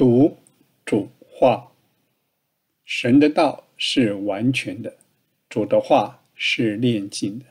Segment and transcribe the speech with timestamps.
[0.00, 0.38] 读
[0.86, 1.72] 主话，
[2.86, 4.96] 神的道是完全的，
[5.46, 7.44] 主的话是炼净的。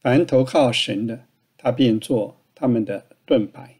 [0.00, 1.26] 凡投靠神的，
[1.58, 3.76] 他便做他们的盾牌。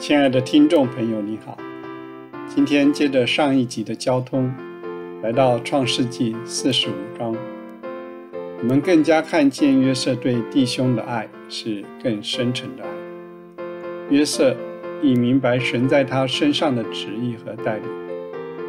[0.00, 1.56] 亲爱的听众朋友，你好，
[2.48, 4.52] 今天接着上一集的交通，
[5.22, 7.36] 来到创世纪四十五章，
[8.58, 12.97] 我们更加看见约瑟对弟兄的爱是更深沉的爱。
[14.10, 14.56] 约瑟
[15.02, 17.88] 已明白神在他身上的旨意和带领，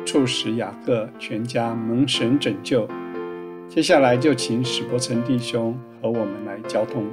[0.06, 2.86] 促使雅各全家蒙神拯救。
[3.70, 7.10] 接下来就请史伯成弟兄和我们来交通。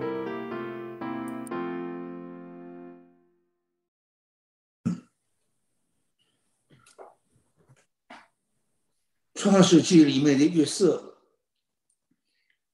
[9.34, 11.18] 创世纪里面的约瑟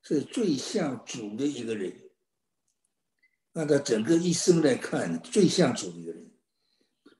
[0.01, 1.93] 是最像主的一个人。
[3.55, 6.33] 按照整个一生来看，最像主的人，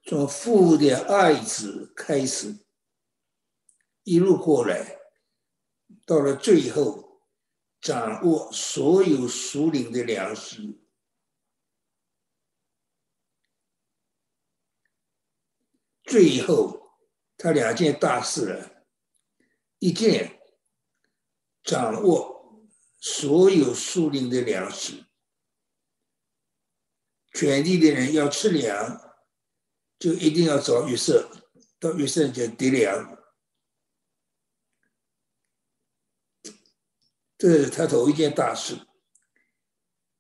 [0.05, 2.65] 从父的爱子开始，
[4.05, 4.99] 一路过来，
[6.07, 7.21] 到了最后，
[7.83, 10.81] 掌握所有属灵的粮食，
[16.05, 16.97] 最后
[17.37, 18.87] 他两件大事了，
[19.81, 20.41] 一件
[21.63, 22.65] 掌握
[22.99, 25.05] 所有属灵的粮食。
[27.33, 29.17] 全地的人要吃粮，
[29.99, 31.31] 就一定要找约瑟，
[31.79, 33.19] 到约瑟家得粮。
[37.39, 38.87] 这是他头一件大事。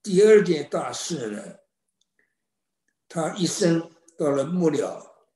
[0.03, 1.59] 第二件大事呢，
[3.09, 5.29] 他一生到了末了，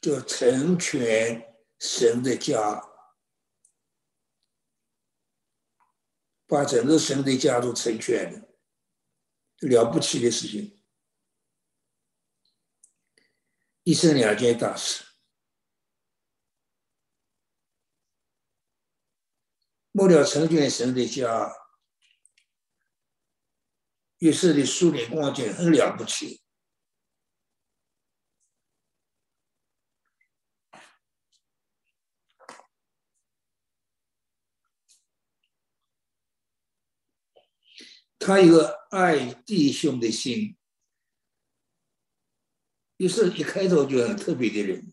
[0.00, 2.82] 就成全神的家，
[6.48, 8.49] 把整个神的家都成全了。
[9.60, 10.82] 了不起的事情，
[13.82, 15.04] 一生两件大事。
[19.92, 21.52] 末了成全神的家，
[24.18, 26.42] 约瑟的苏联光景很了不起。
[38.20, 40.54] 他有个爱弟兄的心，
[42.98, 44.92] 于是一开头就很特别的人，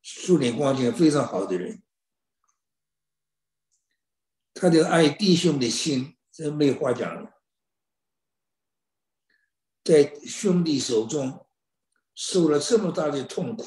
[0.00, 1.82] 树脸光景非常好的人。
[4.54, 7.42] 他的爱弟兄的心，这没话讲了。
[9.82, 11.48] 在兄弟手中
[12.14, 13.66] 受了这么大的痛苦，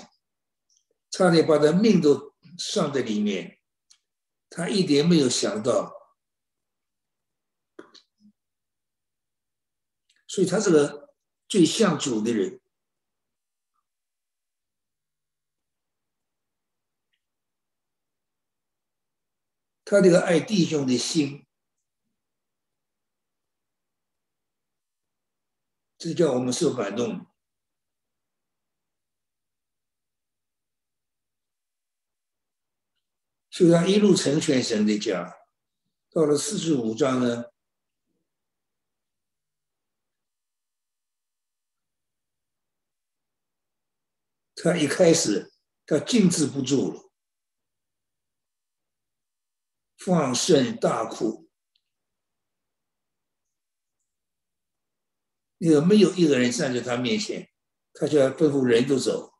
[1.12, 3.60] 差点把他命都丧在里面，
[4.50, 5.99] 他一点没有想到。
[10.40, 11.14] 所以他是个
[11.50, 12.62] 最像主的人，
[19.84, 21.46] 他这个爱弟兄的心，
[25.98, 27.28] 这叫我们受感动。
[33.50, 35.36] 所以他一路成全神的家，
[36.10, 37.52] 到了四十五章呢。
[44.62, 45.54] 他一开始，
[45.86, 47.12] 他静止不住了，
[49.98, 51.50] 放声大哭。
[55.60, 57.50] 那个没有一个人站在他面前，
[57.94, 59.34] 他就要吩咐人都走，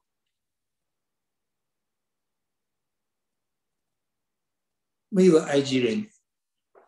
[5.10, 6.10] 没有埃及人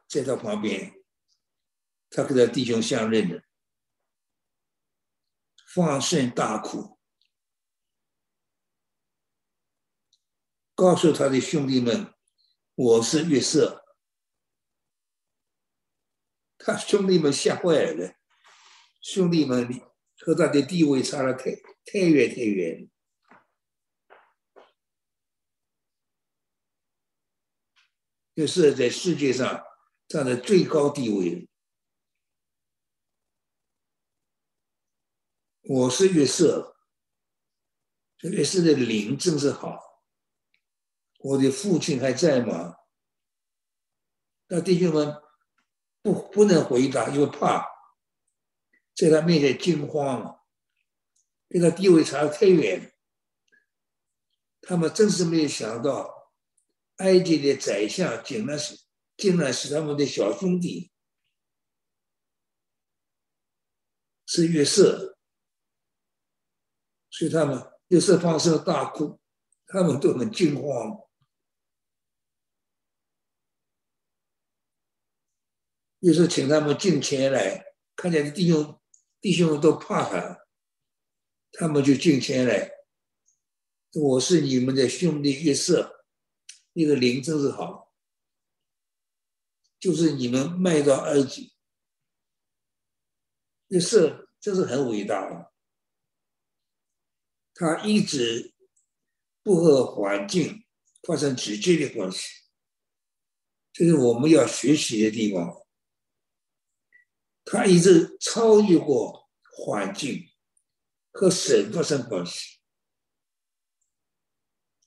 [0.08, 1.04] 在他旁边，
[2.10, 3.44] 他跟他弟兄相认的，
[5.74, 7.01] 放声大哭。
[10.82, 12.12] 告诉他的兄弟们
[12.74, 13.86] ：“我是约瑟。”
[16.58, 18.16] 他兄弟们吓坏了，
[19.00, 19.70] 兄弟们
[20.18, 21.52] 和他的地位差了太
[21.86, 22.90] 太远太远。
[28.34, 29.64] 约瑟在世界上
[30.08, 31.48] 站在最高地位。
[35.62, 36.76] 我是约瑟，
[38.18, 39.91] 这约瑟的灵真是好。
[41.24, 42.76] 我的父亲还在吗？
[44.48, 45.16] 那弟兄们
[46.02, 47.66] 不不能回答，因为怕
[48.96, 50.42] 在他面前惊慌，
[51.48, 52.94] 跟他地位差得太远。
[54.62, 56.34] 他们真是没有想到，
[56.98, 58.80] 埃及的宰相竟然是
[59.16, 60.92] 竟然是他们的小兄弟，
[64.26, 65.18] 是约瑟，
[67.10, 69.20] 所以他们约瑟放声大哭，
[69.68, 71.00] 他们都很惊慌。
[76.02, 77.64] 约瑟请他们进前来，
[77.96, 78.82] 看见弟兄
[79.20, 80.48] 弟兄们都怕他，
[81.52, 82.72] 他们就进前来。
[83.94, 86.06] 我是你们的兄弟约瑟，
[86.74, 87.94] 那个灵真是好，
[89.80, 91.54] 就是你们卖到埃及。
[93.68, 95.52] 约瑟真是很伟大，
[97.54, 98.56] 他一直
[99.44, 100.66] 不和环境
[101.04, 102.28] 发生直接的关系，
[103.72, 105.62] 这是我们要学习的地方。
[107.44, 109.30] 他一直超越过
[109.66, 110.30] 环境，
[111.12, 112.60] 和神发生关系，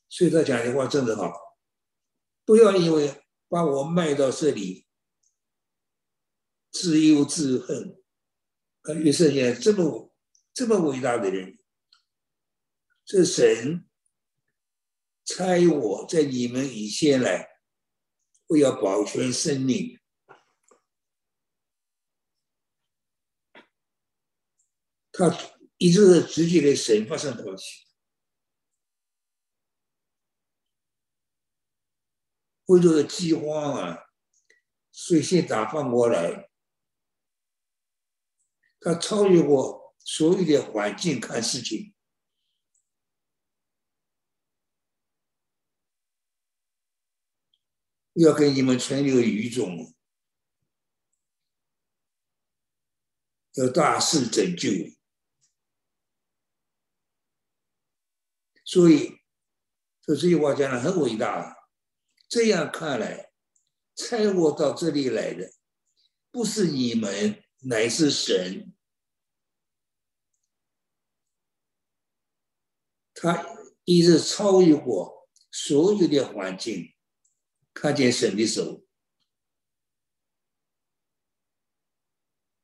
[0.08, 1.32] 所以他讲的话真的好。
[2.44, 4.86] 不要因为把我卖到这里，
[6.70, 8.00] 自忧自恨。
[8.82, 10.14] 啊，约瑟也这么
[10.52, 11.58] 这么伟大的人，
[13.04, 13.88] 这神
[15.24, 17.48] 差我在你们以前来，
[18.48, 19.98] 我要保全生命。
[25.16, 25.30] 他
[25.76, 27.86] 一直是直接的神发生关系，
[32.64, 34.06] 为了饥荒啊，
[34.90, 36.50] 所以先打翻过来。
[38.80, 41.94] 他超越过所有的环境看事情，
[48.14, 49.94] 要给你们存留余种，
[53.54, 54.93] 要大肆拯救。
[58.74, 59.20] 所以，
[60.02, 61.70] 这这句话讲的很伟大。
[62.28, 63.30] 这样看来，
[63.94, 65.48] 猜我到这里来的，
[66.32, 68.74] 不是你们，乃是神。
[73.14, 73.46] 他
[73.84, 76.96] 一直超越过所有的环境，
[77.72, 78.84] 看见神的手，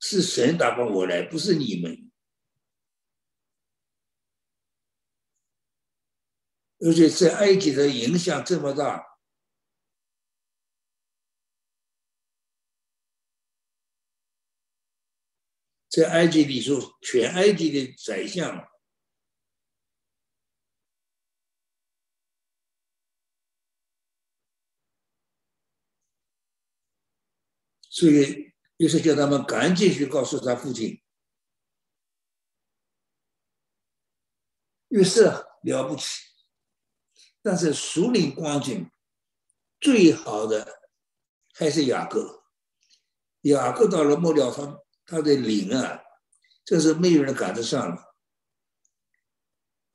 [0.01, 2.10] 是神打发我来，不是你们。
[6.83, 9.19] 而且在埃及的影响这么大，
[15.91, 18.67] 在埃及里说，全埃及的宰相，
[27.91, 31.03] 所以于是叫他们赶紧去告诉他父亲，
[34.89, 35.25] 于是
[35.63, 36.30] 了不起。
[37.43, 38.91] 但是属灵光景
[39.81, 40.81] 最好的
[41.55, 42.45] 还是雅各。
[43.43, 46.03] 雅各到了末了，他他的灵啊，
[46.65, 48.15] 这是没有人赶得上了。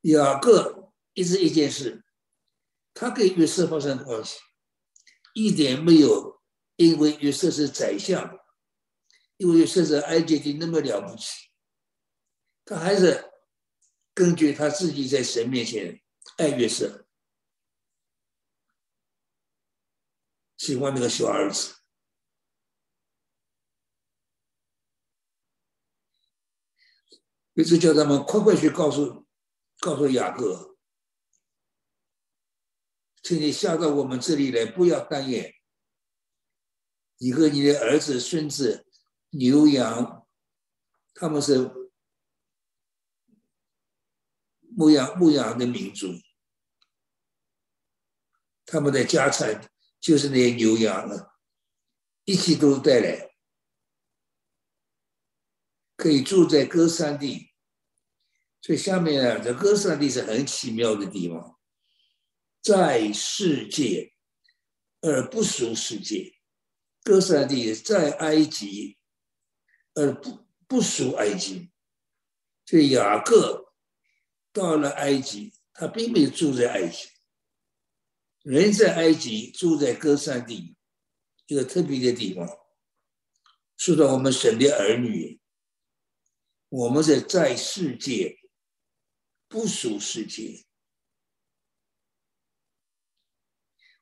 [0.02, 2.04] 雅各一直一件事，
[2.94, 4.40] 他跟约瑟发生关系，
[5.36, 6.42] 一点没有
[6.76, 8.36] 因为约瑟是宰相，
[9.38, 11.28] 因为约瑟是埃及的那么了不起，
[12.66, 13.32] 他还是
[14.16, 16.02] 根据他自己在神面前
[16.38, 17.05] 爱约瑟。
[20.66, 21.76] 喜欢那个小儿子，
[27.54, 29.28] 于是叫他们快快去告诉
[29.78, 30.76] 告诉雅各，
[33.22, 35.54] 请你下到我们这里来，不要单眼。
[37.18, 38.88] 你和你的儿子、孙子、
[39.30, 40.28] 牛羊，
[41.14, 41.92] 他们是
[44.76, 46.08] 牧羊牧羊的民族，
[48.66, 49.72] 他们的家产。
[50.06, 51.36] 就是那些牛羊了，
[52.26, 53.32] 一起都带来，
[55.98, 57.50] 可以住在歌山地。
[58.62, 61.60] 所以下面啊，这歌山地是很奇妙的地方，
[62.62, 64.14] 在世界
[65.02, 66.36] 而不属世界。
[67.02, 69.00] 歌山地在埃及
[69.96, 71.72] 而不不属埃及。
[72.68, 73.74] 所以雅各
[74.54, 77.10] 到了埃及，他并没有住在埃及。
[78.46, 80.78] 人在埃及，住在歌山地，
[81.48, 82.48] 一个特别的地方。
[83.76, 85.42] 说到我们神的儿女，
[86.70, 88.38] 我们在在世界，
[89.48, 90.64] 不属世界。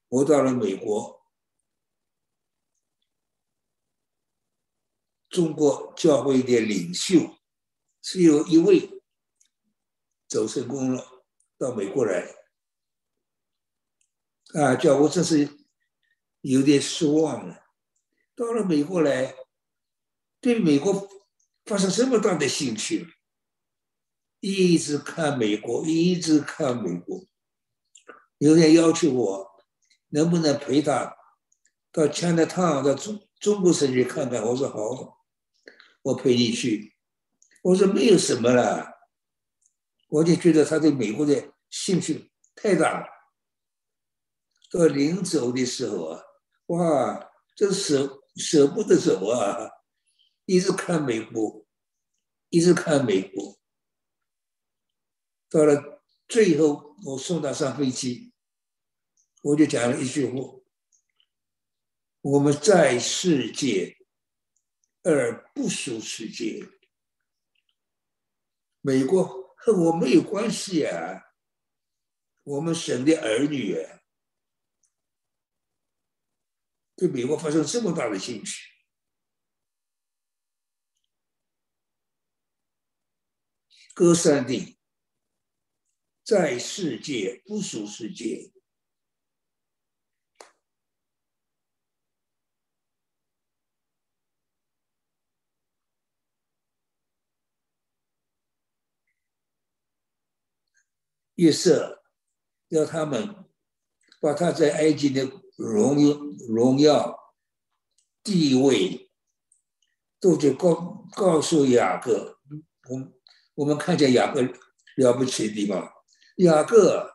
[0.09, 1.25] 我到了美国，
[5.29, 7.39] 中国教会的领袖
[8.01, 9.01] 是有一位
[10.27, 11.25] 走成功了，
[11.57, 12.42] 到美国来。
[14.53, 15.49] 啊，叫我真是
[16.41, 17.63] 有点失望了。
[18.35, 19.35] 到了美国来，
[20.39, 21.09] 对美国
[21.65, 23.07] 发生这么大的兴趣，
[24.39, 27.25] 一直看美国，一直看美国。
[28.37, 29.51] 有人要求我，
[30.09, 31.15] 能不能陪他
[31.91, 34.43] 到 China Town 到中中国城去看看？
[34.43, 35.25] 我说好，
[36.01, 36.95] 我陪你去。
[37.63, 38.93] 我说没有什么了，
[40.09, 43.07] 我就觉得他对美国的兴趣太大了。
[44.73, 46.23] 到临走的时候啊，
[46.65, 49.69] 哇，这舍舍不得走啊，
[50.45, 51.63] 一直看美国，
[52.49, 53.59] 一直看美国。
[55.47, 58.33] 到了最后，我送他上飞机，
[59.43, 60.59] 我就讲了一句话：
[62.21, 63.95] 我们在世界，
[65.03, 66.67] 而不属世界。
[68.81, 71.21] 美国和我没有关系啊，
[72.41, 73.77] 我们省的儿女。
[77.03, 78.69] 对美国发生这么大的兴趣，
[83.93, 84.79] 歌三地
[86.23, 88.53] 在世界不属世界。
[101.35, 102.01] 约瑟
[102.69, 103.51] 要他们
[104.21, 105.42] 把他在埃及的。
[105.55, 106.17] 荣耀、
[106.49, 107.35] 荣耀、
[108.23, 109.11] 地位，
[110.19, 112.39] 都就告告诉雅各。
[112.89, 113.13] 我
[113.55, 114.41] 我们看见雅各
[114.95, 115.91] 了不起的地方。
[116.37, 117.13] 雅各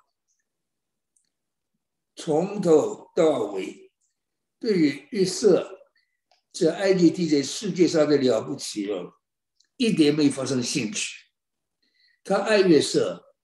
[2.15, 3.93] 从头到尾，
[4.59, 5.79] 对于约瑟
[6.53, 9.15] 在埃及地在世界上的了不起哦，
[9.77, 11.27] 一点没发生兴趣。
[12.23, 13.35] 他爱约瑟，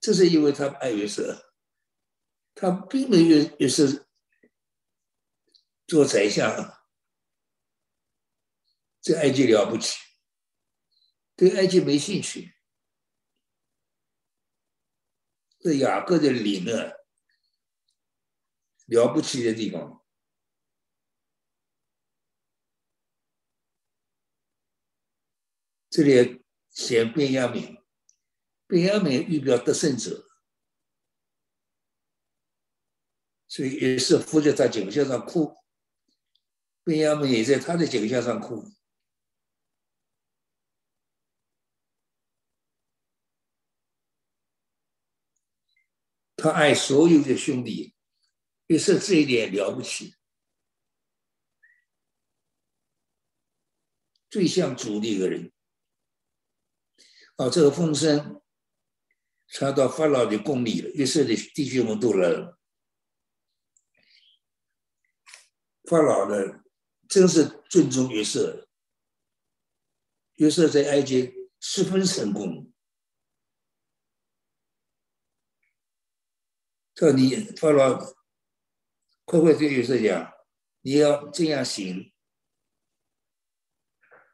[0.00, 1.53] 这是因为他爱约瑟。
[2.54, 4.06] 他并没有也是
[5.86, 6.86] 做宰相，
[9.00, 9.98] 这埃及了不起，
[11.36, 12.54] 对埃及没兴趣。
[15.58, 16.92] 这雅各的理论，
[18.86, 20.04] 了不起的地方。
[25.90, 27.82] 这里写便雅悯，
[28.66, 30.23] 便雅悯预表得胜者。
[33.54, 35.56] 所以也是扶在他颈项上哭，
[36.82, 38.68] 便雅悯也在他的颈项上哭。
[46.34, 47.94] 他爱所有的兄弟，
[48.66, 50.16] 也是这一点了不起。
[54.28, 55.52] 最像主的一个人。
[57.36, 58.42] 啊，这个风声
[59.46, 62.58] 传到法老的宫里了，约瑟的弟兄们都来了。
[65.84, 66.62] 法老呢，
[67.08, 68.68] 真是尊重约瑟。
[70.36, 72.72] 约瑟在埃及十分成功。
[76.94, 77.98] 叫你法老，
[79.24, 80.32] 快快对约瑟讲，
[80.80, 82.12] 你要这样行，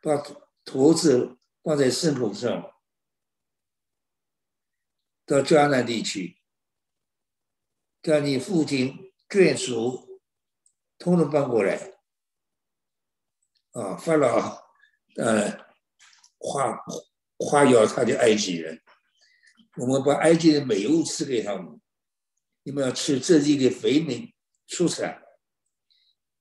[0.00, 0.16] 把
[0.64, 2.72] 驼子放在牲口上，
[5.24, 6.38] 到迦南地区，
[8.02, 10.09] 叫你父亲眷属。
[11.00, 11.94] 通通搬过来，
[13.72, 14.62] 啊，法老，
[15.16, 15.50] 呃，
[16.36, 16.78] 夸
[17.38, 18.82] 夸耀他的埃及人，
[19.78, 21.80] 我们把埃及的美物赐给他们，
[22.64, 25.22] 你们要吃这地的肥美出产。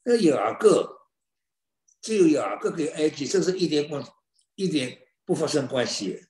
[0.04, 1.08] 那雅各，
[2.02, 4.04] 只有雅各跟埃及，这是一点关，
[4.56, 6.28] 一点不发生关系。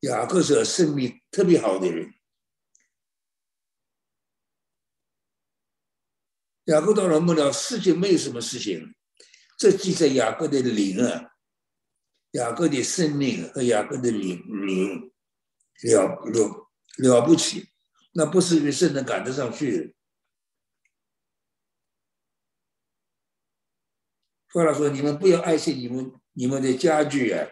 [0.00, 2.15] 雅各是生命特别好的人。
[6.66, 8.94] 雅各到了末了，世界没有什么事情，
[9.58, 11.30] 这记载雅各的灵啊，
[12.32, 15.12] 雅各的生命和雅各的灵灵
[15.84, 17.68] 了了了不起，
[18.14, 19.94] 那不是约瑟能赶得上去的。
[24.52, 27.46] 法老说：“你们不要爱惜你们你们的家具啊，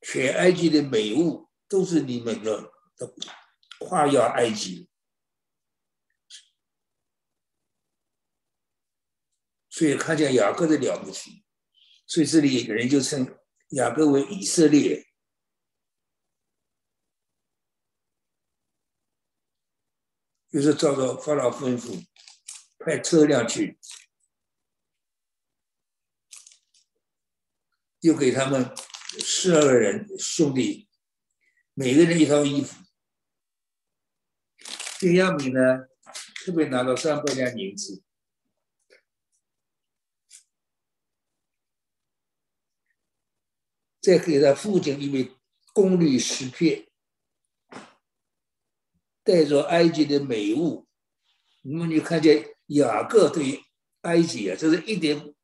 [0.00, 2.72] 全埃及的美物都是你们的，
[3.78, 4.88] 夸耀埃及。”
[9.74, 11.44] 所以看见雅各的了不起，
[12.06, 13.36] 所以这里有人就称
[13.70, 15.04] 雅各为以色列。
[20.48, 22.06] 就是照着法老吩咐，
[22.78, 23.76] 派车辆去，
[27.98, 28.72] 又给他们
[29.18, 30.88] 十二个人兄弟，
[31.72, 32.80] 每个人一套衣服。
[35.00, 35.60] 丁亚米呢，
[36.44, 38.03] 特别拿到三百两银子。
[44.04, 45.32] 再给他父亲一位
[45.72, 46.86] 宫女石片，
[49.22, 50.86] 带着埃及的美物。
[51.62, 53.64] 你们就看见雅各对
[54.02, 55.34] 埃及啊，这是一点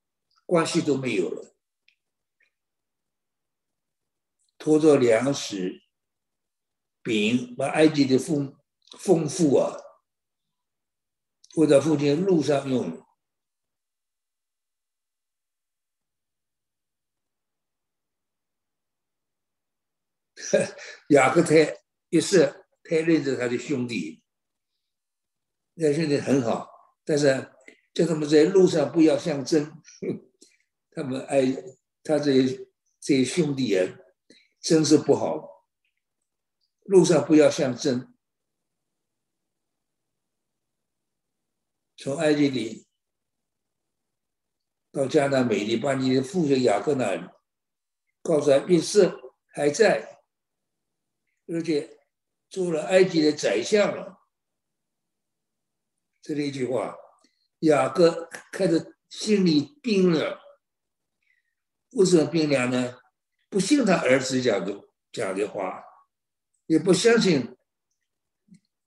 [0.45, 1.57] 关系都没有了。
[4.59, 5.81] 拖着粮食、
[7.03, 8.55] 饼，把埃及的丰
[8.99, 9.75] 丰富啊，
[11.57, 13.03] 为他父亲路上用。
[21.09, 21.77] 雅各太
[22.09, 24.23] 一是太认着他的兄弟，
[25.75, 26.69] 那兄弟很好，
[27.05, 27.53] 但是
[27.95, 29.83] 叫他们在路上不要相争，
[30.93, 31.43] 他们爱
[32.03, 32.69] 他这些
[33.01, 33.97] 这些兄弟啊。
[34.63, 35.65] 真是不好，
[36.83, 38.15] 路上不要相争。
[41.97, 42.87] 从埃及里
[44.93, 47.27] 到加拿美地，把你的父亲雅各那里
[48.21, 49.19] 告诉他，约瑟
[49.55, 50.20] 还在，
[51.53, 51.99] 而且
[52.49, 54.21] 做了埃及的宰相了。
[56.23, 56.97] 这里一句话，
[57.61, 60.39] 雅各看着心里冰凉。
[61.93, 63.01] 为什么冰凉呢？
[63.49, 65.83] 不信他儿子讲的讲的话，
[66.67, 67.57] 也不相信，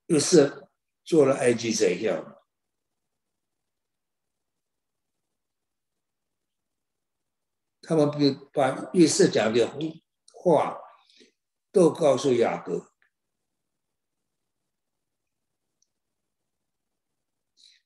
[0.05, 0.69] 又是
[1.03, 2.39] 做了埃及宰相。
[7.81, 8.09] 他们
[8.53, 9.67] 把把约瑟讲的
[10.31, 10.79] 话
[11.73, 12.93] 都告诉雅各，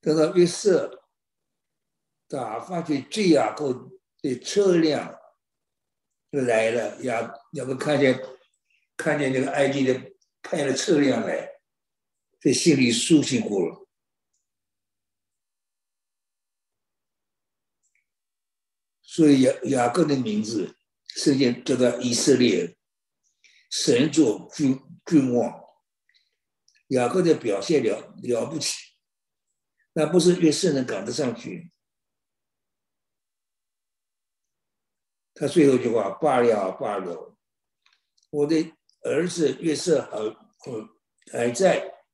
[0.01, 1.05] 等到约瑟
[2.27, 3.89] 打发去追雅各
[4.21, 5.17] 的车辆。
[6.29, 8.21] 就来了，雅雅各看见
[8.97, 11.61] 看见那个埃及的派了车辆来，
[12.41, 13.87] 这心里舒心过了。
[19.01, 20.77] 所以雅雅各的名字
[21.07, 22.76] 圣经叫做以色列，
[23.69, 25.63] 神作君君王。
[26.89, 28.73] 雅各的表现了了不起，
[29.93, 31.71] 那不是约瑟能赶得上去。
[35.33, 37.37] 他最后一句话：“罢了，罢了，
[38.29, 42.05] 我的儿子约瑟还还在，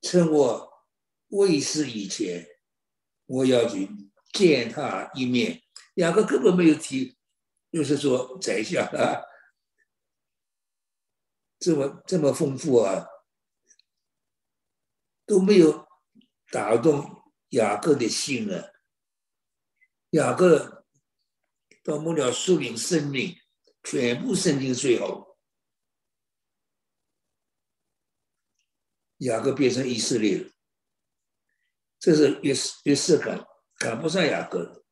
[0.00, 0.86] 趁我
[1.28, 2.46] 未死以前，
[3.26, 3.88] 我要去
[4.32, 5.62] 见他一面。”
[5.96, 7.16] 雅各根本没有提，
[7.70, 9.20] 就是说宰相啊，
[11.58, 13.06] 这么这么丰富啊，
[15.26, 15.86] 都没有
[16.50, 18.70] 打动雅各的心啊，
[20.10, 20.76] 雅各。
[21.84, 23.34] 到末了，树林生命
[23.82, 25.38] 全部生进最后，
[29.18, 30.50] 雅各变成以色列了。
[31.98, 32.52] 这是约
[32.84, 33.42] 约瑟赶
[33.78, 34.84] 赶不上雅各的，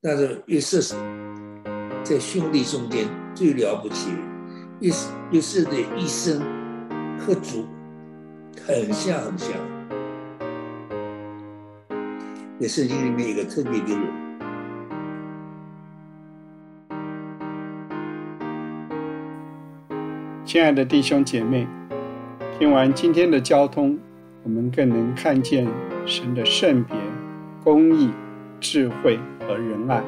[0.00, 0.96] 但是约瑟是
[2.08, 4.12] 在兄弟中间最了不起。
[4.78, 4.92] 约
[5.32, 6.40] 约瑟的一生
[7.18, 7.64] 和主
[8.64, 9.50] 很像很像，
[12.60, 14.02] 在圣经里面一个特别的人。
[20.44, 21.66] 亲爱的弟兄姐妹，
[22.56, 23.98] 听完今天的交通，
[24.44, 25.66] 我们更能看见
[26.04, 26.94] 神的圣别、
[27.64, 28.10] 公义、
[28.60, 30.04] 智慧和仁爱。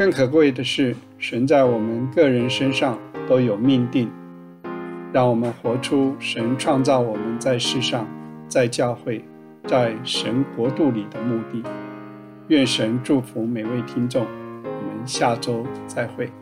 [0.00, 4.10] 更可贵的是，神在我们个人身上都有命定，
[5.12, 8.08] 让我们活出神创造我们在世上、
[8.48, 9.22] 在教会、
[9.66, 11.62] 在神国度里的目的。
[12.48, 14.24] 愿神祝福每位听众，
[14.64, 16.32] 我们下周再会。